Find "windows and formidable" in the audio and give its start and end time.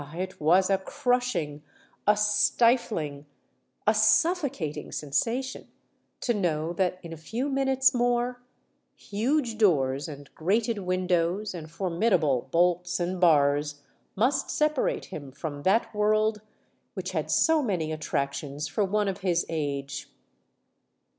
10.79-12.47